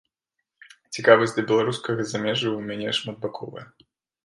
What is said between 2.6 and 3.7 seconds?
мяне шматбаковая.